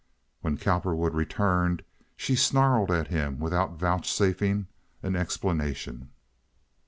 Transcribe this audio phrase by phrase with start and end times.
[0.39, 1.83] When Cowperwood returned
[2.17, 4.65] she snarled at him without vouchsafing
[5.03, 6.09] an explanation.